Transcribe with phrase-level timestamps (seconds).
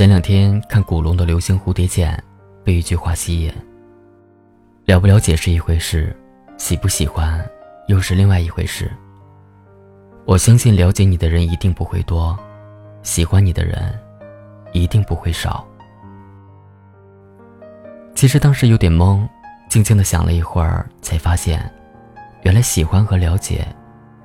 [0.00, 2.16] 前两天看古龙的《流星蝴蝶剑》，
[2.64, 3.52] 被一句话吸引：
[4.86, 6.16] 了不了解是一回事，
[6.56, 7.46] 喜不喜欢
[7.86, 8.90] 又是另外一回事。
[10.24, 12.34] 我相信了解你的人一定不会多，
[13.02, 13.92] 喜欢你的人
[14.72, 15.68] 一定不会少。
[18.14, 19.28] 其实当时有点懵，
[19.68, 21.70] 静静的想了一会儿，才发现，
[22.40, 23.68] 原来喜欢和了解，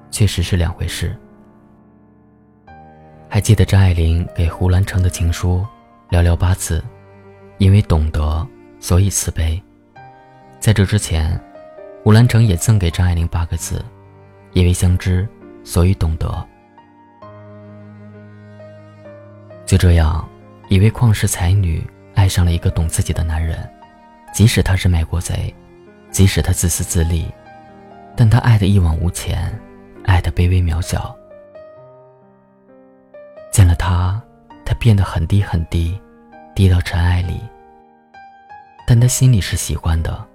[0.10, 1.14] 确实是两回事。
[3.28, 5.66] 还记得张爱玲给胡兰成的情书，
[6.16, 6.82] 寥寥八字，
[7.58, 8.48] 因为懂得，
[8.80, 9.62] 所以慈悲。
[10.62, 11.38] 在这之前，
[12.05, 13.84] 胡兰成也赠给张爱玲八个字：
[14.54, 15.28] 因为相知，
[15.66, 16.34] 所以懂得。
[19.66, 20.26] 就这样，
[20.70, 23.70] 一位旷世才女爱上了一个懂自己的男人。
[24.34, 25.54] 即使他是卖国贼，
[26.12, 27.30] 即使他自私自利，
[28.16, 29.54] 但他爱的一往无前，
[30.05, 31.13] 爱的卑微渺小。
[33.52, 34.22] 见了他，
[34.66, 36.00] 他变得很低很低，
[36.55, 37.41] 低到尘埃里。
[38.88, 40.26] 但他心里是喜欢的，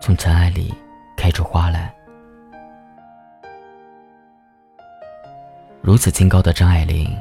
[0.00, 0.74] 从尘埃里
[1.16, 1.92] 开出花来。
[5.80, 7.16] 如此清高的张爱玲，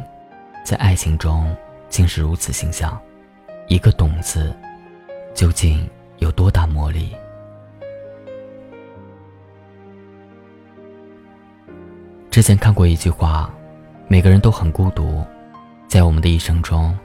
[0.63, 1.55] 在爱情中
[1.87, 2.99] 竟是如此形象，
[3.67, 4.53] 一个“懂”字，
[5.33, 5.87] 究竟？
[6.17, 7.15] 有多大魔力？
[12.31, 13.53] 之前看过一句话：
[14.07, 15.23] 每个人都很孤独，
[15.87, 16.97] 在我们的一生中，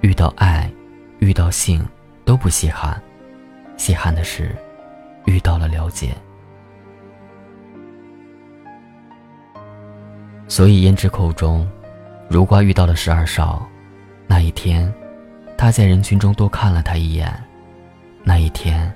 [0.00, 0.70] 遇到爱、
[1.18, 1.86] 遇到性
[2.24, 3.00] 都不稀罕，
[3.76, 4.56] 稀罕的是
[5.26, 6.14] 遇到了了解。
[10.48, 11.68] 所以胭脂扣中，
[12.28, 13.68] 如花遇到了十二少，
[14.26, 14.92] 那一天，
[15.56, 17.32] 他在人群中多看了他一眼。
[18.22, 18.92] 那一天，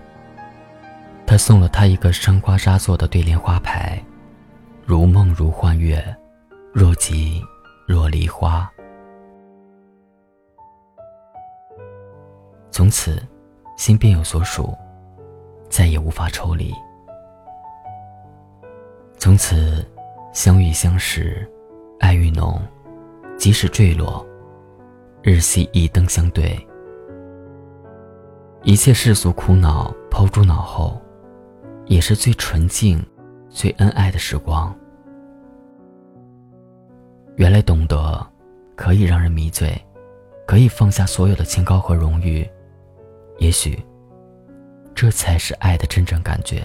[1.27, 4.03] 他送了她一个生花纱做的对联花牌，
[4.85, 6.05] 如梦如幻月，
[6.73, 7.43] 若即
[7.87, 8.71] 若离花。
[12.75, 13.23] 从此，
[13.77, 14.77] 心便有所属，
[15.71, 16.75] 再也无法抽离。
[19.17, 19.89] 从此，
[20.33, 21.49] 相遇相识，
[22.01, 22.61] 爱愈浓，
[23.39, 24.27] 即使坠落，
[25.23, 26.59] 日夕一灯相对。
[28.65, 31.01] 一切世俗苦恼抛诸脑后，
[31.87, 33.01] 也是最纯净、
[33.49, 34.75] 最恩爱的时光。
[37.37, 38.27] 原来懂得
[38.75, 39.81] 可以让人迷醉，
[40.45, 42.45] 可以放下所有的清高和荣誉，
[43.39, 43.79] 也许
[44.95, 46.63] 这才是爱的真正感觉。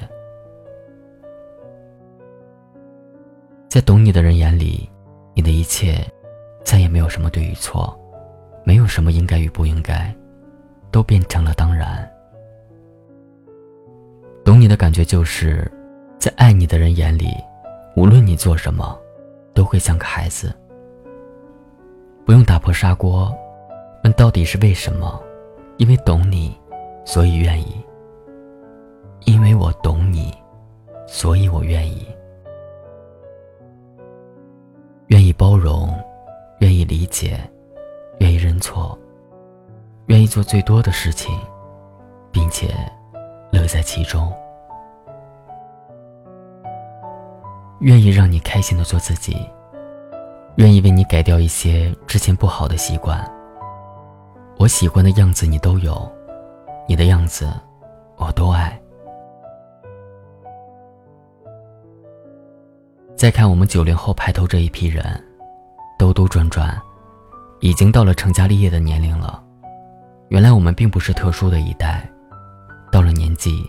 [3.70, 4.90] 在懂你的人眼里，
[5.36, 6.06] 你的一切
[6.64, 7.98] 再也没有什么对与错，
[8.64, 10.14] 没有什么应该与不应该。
[10.92, 12.12] 都变成了当然。
[14.44, 15.72] 懂你的感觉，就是
[16.18, 17.28] 在爱你的人眼里，
[17.96, 19.00] 无论你做什么，
[19.54, 20.52] 都会像个孩子。
[22.26, 23.32] 不用打破砂锅，
[24.04, 25.22] 问到底是为什么？
[25.80, 26.54] 因为懂你，
[27.06, 27.82] 所以愿意。
[29.26, 30.34] 因为我懂你，
[31.08, 32.06] 所以我愿意。
[35.08, 35.90] 愿意包容，
[36.60, 37.40] 愿意理解，
[38.20, 39.00] 愿意认错。
[40.08, 41.34] 愿意做最多的事情，
[42.30, 42.68] 并且
[43.50, 44.30] 乐在其中。
[47.80, 49.50] 愿意让你开心的做自己，
[50.58, 53.39] 愿意为你改掉一些之前不好的习惯。
[54.60, 56.12] 我喜欢的样子你都有，
[56.86, 57.50] 你的样子
[58.18, 58.78] 我都爱。
[63.16, 65.06] 再看我们九零后排头这一批人，
[65.98, 66.78] 兜兜转转，
[67.62, 69.42] 已经到了成家立业的年龄了。
[70.28, 72.06] 原来我们并不是特殊的一代，
[72.92, 73.66] 到了年纪，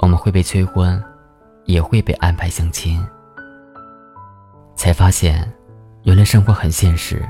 [0.00, 1.00] 我们会被催婚，
[1.66, 3.00] 也会被安排相亲。
[4.74, 5.48] 才发现，
[6.02, 7.24] 原来生活很现实。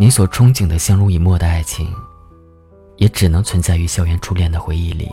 [0.00, 1.94] 你所憧憬的相濡以沫的爱情，
[2.96, 5.12] 也只能存在于校园初恋的回忆里，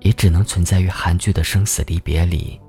[0.00, 2.60] 也只能存在于韩剧的生死离别里。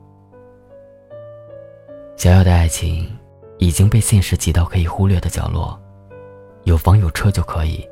[2.15, 3.11] 想要的爱情，
[3.57, 5.75] 已经被现实挤到可以忽略的角落，
[6.65, 7.83] 有房有车就可以。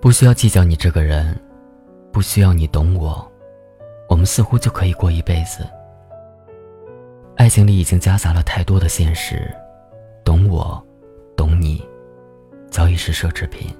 [0.00, 1.40] 不需要计较你这个人，
[2.12, 3.24] 不需要你懂我，
[4.08, 5.64] 我们似乎就可以过一辈子。
[7.36, 9.48] 爱情里已经夹杂了太多的现实，
[10.24, 10.84] 懂我，
[12.78, 13.76] 早已是奢侈品。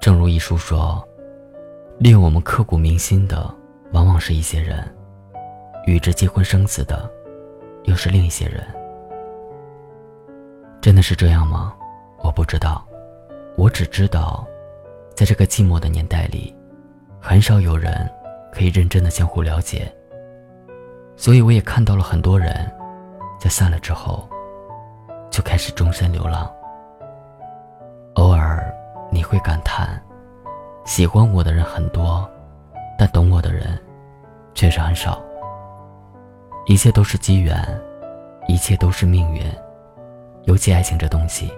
[0.00, 1.04] 正如一书说，
[1.98, 3.52] 令我们刻骨铭心的，
[3.90, 4.78] 往往是一些人；
[5.88, 7.10] 与之结婚生子的，
[7.82, 8.64] 又是另一些人。
[10.80, 11.74] 真的是这样吗？
[12.22, 12.86] 我不知道。
[13.56, 14.46] 我只知道，
[15.12, 16.54] 在这个寂寞的年代里，
[17.20, 18.08] 很少有人
[18.52, 19.92] 可以认真的相互了解。
[21.16, 22.72] 所以，我也看到了很多人，
[23.40, 24.28] 在散了之后，
[25.28, 26.48] 就开始终身流浪。
[29.26, 30.00] 会感叹，
[30.84, 32.28] 喜欢我的人很多，
[32.96, 33.78] 但懂我的人
[34.54, 35.20] 确实很少。
[36.66, 37.56] 一切都是机缘，
[38.48, 39.42] 一切都是命运。
[40.44, 41.52] 尤其爱情这东西，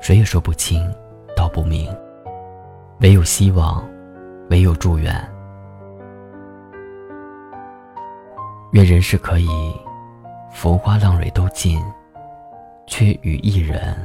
[0.00, 0.94] 谁也说不清，
[1.34, 1.90] 道不明。
[3.00, 3.82] 唯有希望，
[4.50, 5.14] 唯有祝愿。
[8.72, 9.48] 愿人世可以
[10.52, 11.82] 浮花浪蕊都尽，
[12.86, 13.96] 却与一人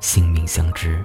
[0.00, 1.04] 性命相知。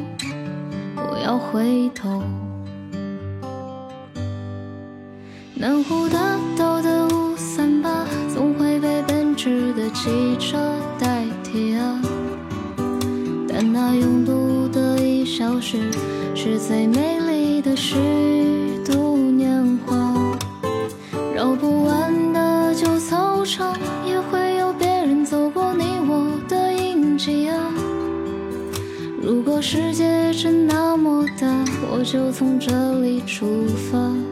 [1.31, 2.21] 要回头。
[5.55, 10.57] 南湖大道的五三八，总会被奔驰的汽车
[10.99, 12.01] 代替啊。
[13.47, 15.89] 但那拥堵的一小时。
[16.33, 17.95] 是最美丽的时
[32.03, 34.30] 就从这里出发。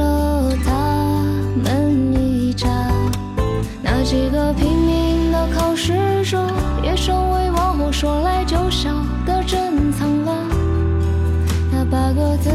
[0.00, 1.22] 尔住着他
[1.62, 2.68] 们一家。
[3.82, 6.50] 那几个拼命的考试者，
[6.82, 8.90] 也成为往后说来就笑
[9.26, 10.46] 的珍藏了。
[11.70, 12.50] 那八个字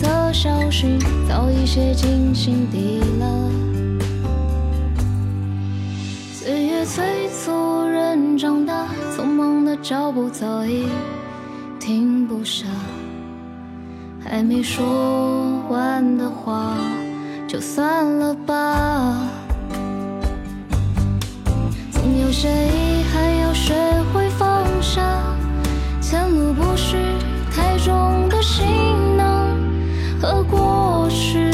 [0.00, 0.98] 的消息，
[1.28, 3.50] 早已写进心底了。
[6.32, 8.86] 岁月催促人长大，
[9.16, 10.86] 匆忙的脚步早已
[11.78, 12.66] 停不下。
[14.22, 16.76] 还没说完的话，
[17.48, 19.28] 就算了吧。
[21.90, 23.74] 总有些遗憾，要学
[24.12, 25.00] 会放下。
[26.00, 26.96] 前路不是
[27.54, 29.48] 太重的行囊
[30.20, 31.50] 和过去。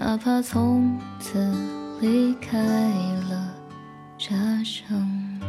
[0.00, 1.38] 哪怕从此
[2.00, 2.58] 离开
[3.28, 3.54] 了
[4.16, 5.39] 家乡。